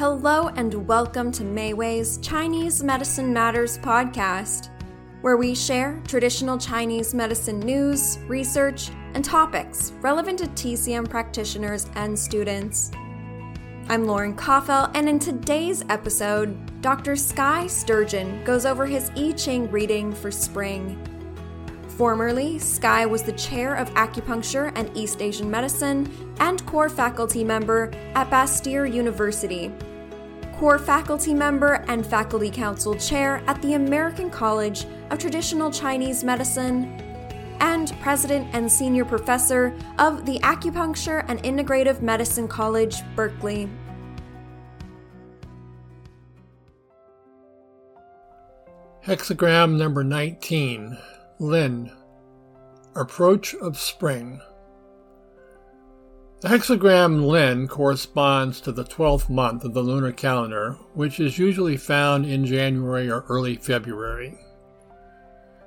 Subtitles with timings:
[0.00, 4.70] Hello and welcome to Mayway's Chinese Medicine Matters podcast,
[5.20, 12.18] where we share traditional Chinese medicine news, research, and topics relevant to TCM practitioners and
[12.18, 12.90] students.
[13.90, 17.14] I'm Lauren Koffel, and in today's episode, Dr.
[17.14, 20.98] Skye Sturgeon goes over his I Ching reading for spring.
[21.98, 26.10] Formerly, Skye was the chair of acupuncture and East Asian medicine
[26.40, 29.70] and core faculty member at Bastyr University.
[30.60, 36.84] Core faculty member and faculty council chair at the American College of Traditional Chinese Medicine,
[37.60, 43.70] and president and senior professor of the Acupuncture and Integrative Medicine College, Berkeley.
[49.02, 50.98] Hexagram number 19
[51.38, 51.90] Lin
[52.94, 54.42] Approach of Spring.
[56.40, 61.76] The hexagram Lin corresponds to the 12th month of the lunar calendar, which is usually
[61.76, 64.38] found in January or early February.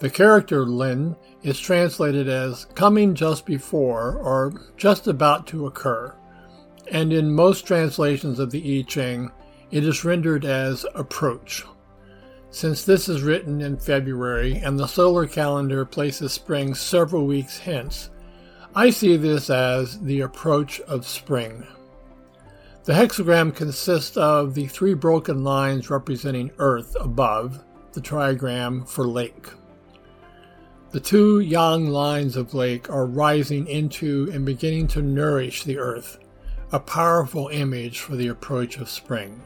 [0.00, 1.14] The character Lin
[1.44, 6.12] is translated as coming just before or just about to occur,
[6.90, 9.30] and in most translations of the I Ching,
[9.70, 11.64] it is rendered as approach.
[12.50, 18.10] Since this is written in February and the solar calendar places spring several weeks hence,
[18.76, 21.66] I see this as the approach of spring.
[22.84, 29.48] The hexagram consists of the three broken lines representing Earth above, the trigram for lake.
[30.90, 36.18] The two yang lines of lake are rising into and beginning to nourish the earth,
[36.70, 39.40] a powerful image for the approach of spring.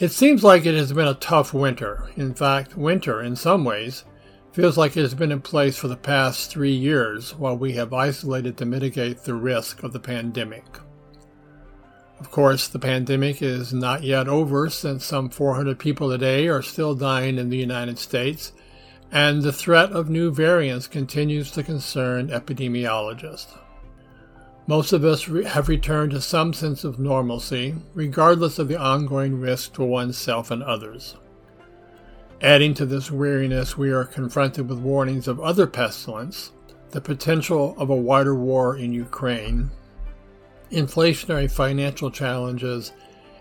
[0.00, 2.10] It seems like it has been a tough winter.
[2.16, 4.02] In fact, winter, in some ways,
[4.52, 7.92] feels like it has been in place for the past three years while we have
[7.92, 10.64] isolated to mitigate the risk of the pandemic.
[12.20, 16.62] Of course, the pandemic is not yet over since some 400 people a day are
[16.62, 18.52] still dying in the United States,
[19.12, 23.56] and the threat of new variants continues to concern epidemiologists.
[24.66, 29.40] Most of us re- have returned to some sense of normalcy, regardless of the ongoing
[29.40, 31.16] risk to oneself and others.
[32.40, 36.52] Adding to this weariness, we are confronted with warnings of other pestilence,
[36.90, 39.72] the potential of a wider war in Ukraine,
[40.70, 42.92] inflationary financial challenges,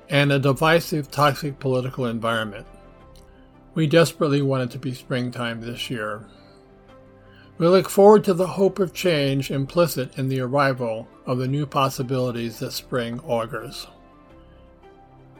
[0.10, 2.66] and a divisive, toxic political environment.
[3.76, 6.26] We desperately want it to be springtime this year.
[7.60, 11.68] We look forward to the hope of change implicit in the arrival of the new
[11.68, 13.86] possibilities that spring augurs.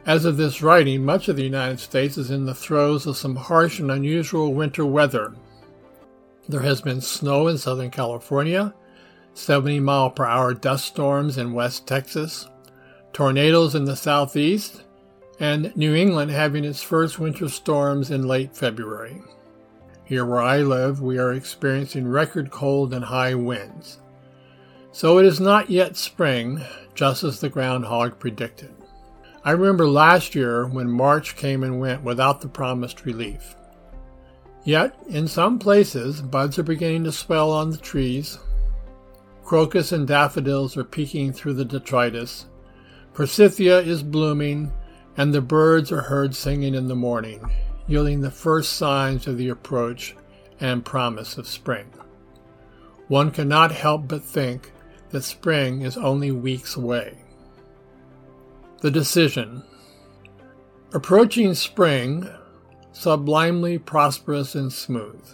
[0.08, 3.36] As of this writing, much of the United States is in the throes of some
[3.36, 5.34] harsh and unusual winter weather.
[6.48, 8.72] There has been snow in Southern California,
[9.34, 12.48] 70 mile per hour dust storms in West Texas,
[13.12, 14.82] tornadoes in the southeast,
[15.40, 19.20] and New England having its first winter storms in late February.
[20.06, 23.98] Here where I live, we are experiencing record cold and high winds.
[24.90, 26.62] So it is not yet spring,
[26.94, 28.72] just as the groundhog predicted.
[29.44, 33.54] I remember last year when March came and went without the promised relief.
[34.64, 38.38] Yet, in some places, buds are beginning to swell on the trees.
[39.44, 42.46] Crocus and daffodils are peeking through the detritus.
[43.12, 44.72] Forsythia is blooming,
[45.16, 47.48] and the birds are heard singing in the morning
[47.88, 50.14] yielding the first signs of the approach
[50.60, 51.90] and promise of spring.
[53.08, 54.70] One cannot help but think
[55.08, 57.24] that spring is only weeks away.
[58.80, 59.64] The decision.
[60.92, 62.28] Approaching spring,
[62.92, 65.26] sublimely prosperous and smooth,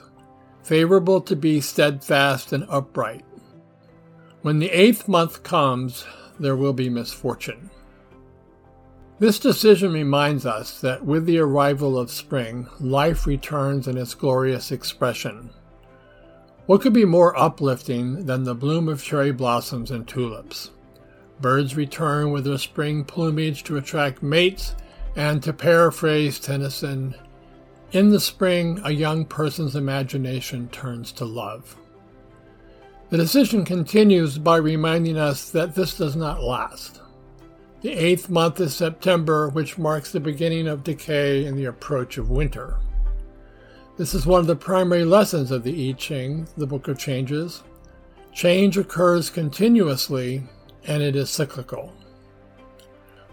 [0.62, 3.22] favorable to be steadfast and upright.
[4.40, 6.06] When the eighth month comes,
[6.40, 7.68] there will be misfortune.
[9.18, 14.72] This decision reminds us that with the arrival of spring, life returns in its glorious
[14.72, 15.50] expression.
[16.64, 20.70] What could be more uplifting than the bloom of cherry blossoms and tulips?
[21.40, 24.74] Birds return with their spring plumage to attract mates,
[25.16, 27.14] and to paraphrase Tennyson,
[27.94, 31.76] in the spring, a young person's imagination turns to love.
[33.10, 37.00] The decision continues by reminding us that this does not last.
[37.82, 42.30] The eighth month is September, which marks the beginning of decay and the approach of
[42.30, 42.78] winter.
[43.96, 47.62] This is one of the primary lessons of the I Ching, the Book of Changes.
[48.32, 50.42] Change occurs continuously
[50.86, 51.92] and it is cyclical.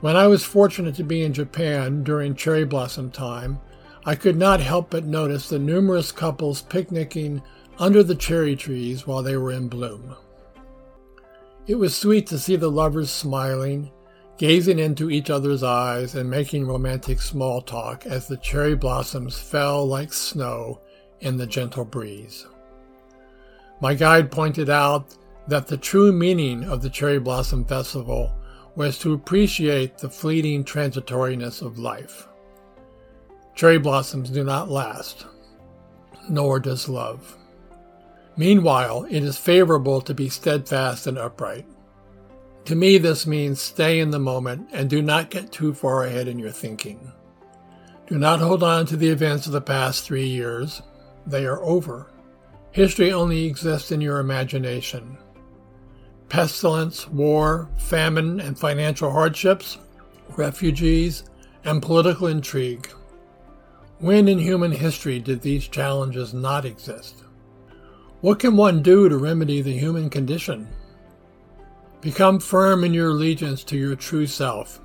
[0.01, 3.59] When I was fortunate to be in Japan during cherry blossom time,
[4.06, 7.42] I could not help but notice the numerous couples picnicking
[7.77, 10.15] under the cherry trees while they were in bloom.
[11.68, 13.92] It was sweet to see the lovers smiling
[14.42, 19.86] gazing into each other's eyes and making romantic small talk as the cherry blossoms fell
[19.86, 20.81] like snow
[21.19, 22.48] in the gentle breeze.
[23.81, 25.15] My guide pointed out
[25.47, 28.31] that the true meaning of the Cherry Blossom Festival
[28.75, 32.27] was to appreciate the fleeting transitoriness of life.
[33.55, 35.25] Cherry blossoms do not last,
[36.29, 37.38] nor does love.
[38.38, 41.65] Meanwhile, it is favorable to be steadfast and upright.
[42.65, 46.27] To me, this means stay in the moment and do not get too far ahead
[46.27, 47.11] in your thinking.
[48.07, 50.81] Do not hold on to the events of the past three years.
[51.25, 52.11] They are over.
[52.71, 55.17] History only exists in your imagination.
[56.31, 59.77] Pestilence, war, famine, and financial hardships,
[60.37, 61.25] refugees,
[61.65, 62.87] and political intrigue.
[63.99, 67.25] When in human history did these challenges not exist?
[68.21, 70.69] What can one do to remedy the human condition?
[71.99, 74.79] Become firm in your allegiance to your true self,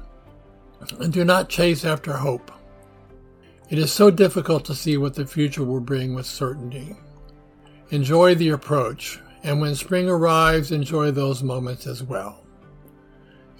[0.98, 2.50] and do not chase after hope.
[3.70, 6.96] It is so difficult to see what the future will bring with certainty.
[7.90, 12.44] Enjoy the approach, and when spring arrives, enjoy those moments as well.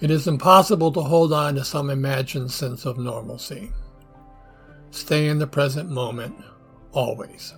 [0.01, 3.71] It is impossible to hold on to some imagined sense of normalcy.
[4.91, 6.35] Stay in the present moment,
[6.91, 7.53] always.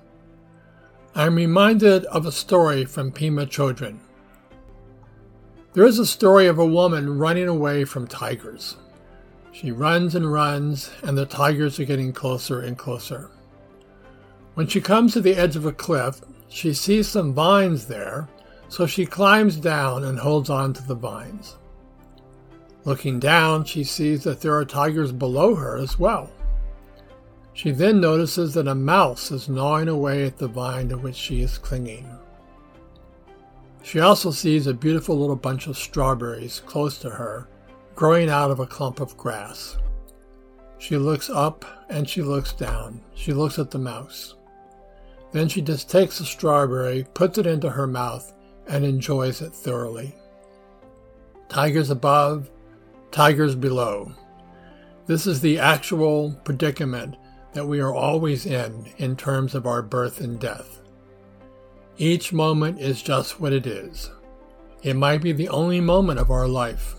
[1.16, 3.98] I am reminded of a story from Pema Chödrön.
[5.74, 8.78] There is a story of a woman running away from tigers.
[9.52, 13.32] She runs and runs, and the tigers are getting closer and closer.
[14.54, 18.28] When she comes to the edge of a cliff, she sees some vines there,
[18.68, 21.58] so she climbs down and holds on to the vines.
[22.86, 26.32] Looking down, she sees that there are tigers below her as well.
[27.54, 31.42] She then notices that a mouse is gnawing away at the vine to which she
[31.42, 32.10] is clinging.
[33.84, 37.48] She also sees a beautiful little bunch of strawberries close to her,
[37.96, 39.78] growing out of a clump of grass.
[40.78, 43.02] She looks up and she looks down.
[43.14, 44.36] She looks at the mouse.
[45.32, 48.34] Then she just takes a strawberry, puts it into her mouth,
[48.68, 50.16] and enjoys it thoroughly.
[51.50, 52.50] Tigers above,
[53.12, 54.14] tigers below.
[55.08, 57.16] This is the actual predicament
[57.54, 60.82] that we are always in in terms of our birth and death.
[61.98, 64.12] Each moment is just what it is.
[64.84, 66.96] It might be the only moment of our life.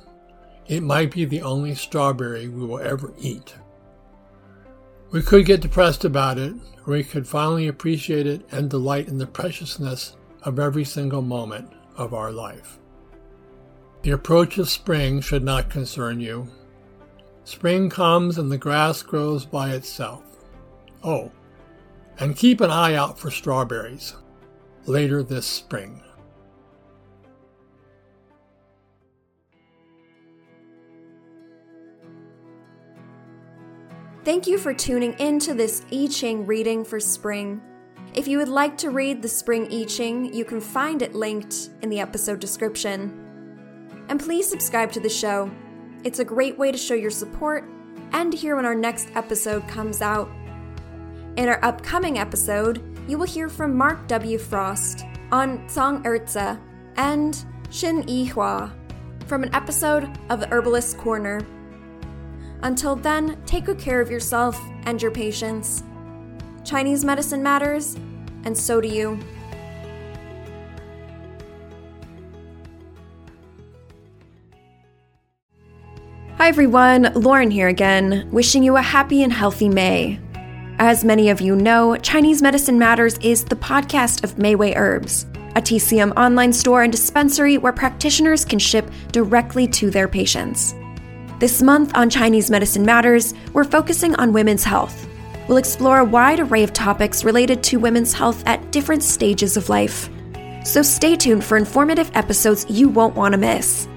[0.67, 3.55] It might be the only strawberry we will ever eat.
[5.11, 6.55] We could get depressed about it,
[6.87, 11.69] or we could finally appreciate it and delight in the preciousness of every single moment
[11.97, 12.79] of our life.
[14.03, 16.49] The approach of spring should not concern you.
[17.43, 20.23] Spring comes and the grass grows by itself.
[21.03, 21.33] Oh,
[22.19, 24.15] and keep an eye out for strawberries
[24.87, 26.03] later this spring.
[34.23, 37.63] Thank you for tuning in to this I Ching reading for spring.
[38.13, 41.71] If you would like to read the spring I Ching, you can find it linked
[41.81, 44.05] in the episode description.
[44.11, 45.51] And please subscribe to the show.
[46.05, 47.65] It's a great way to show your support
[48.13, 50.31] and to hear when our next episode comes out.
[51.39, 54.37] In our upcoming episode, you will hear from Mark W.
[54.37, 56.61] Frost on Song Erza
[56.97, 58.71] and Xin Yi Hua
[59.27, 61.41] from an episode of the Herbalist Corner.
[62.63, 65.83] Until then, take good care of yourself and your patients.
[66.65, 67.97] Chinese medicine matters,
[68.45, 69.19] and so do you.
[76.37, 80.19] Hi everyone, Lauren here again, wishing you a happy and healthy May.
[80.79, 85.61] As many of you know, Chinese Medicine Matters is the podcast of Mayway Herbs, a
[85.61, 90.75] TCM online store and dispensary where practitioners can ship directly to their patients.
[91.41, 95.09] This month on Chinese Medicine Matters, we're focusing on women's health.
[95.49, 99.71] We'll explore a wide array of topics related to women's health at different stages of
[99.71, 100.11] life.
[100.67, 103.89] So stay tuned for informative episodes you won't want to miss.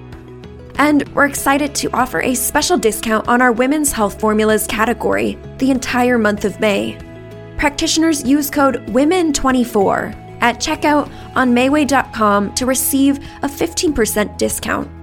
[0.76, 5.70] And we're excited to offer a special discount on our women's health formulas category the
[5.70, 6.98] entire month of May.
[7.58, 15.03] Practitioners use code WOMEN24 at checkout on Mayway.com to receive a 15% discount.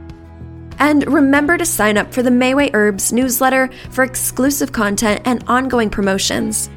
[0.80, 5.90] And remember to sign up for the Mayway Herbs newsletter for exclusive content and ongoing
[5.90, 6.70] promotions.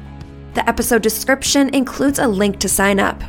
[0.52, 3.20] The episode description includes a link to sign up.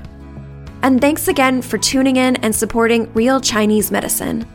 [0.84, 4.46] And thanks again for tuning in and supporting Real Chinese Medicine.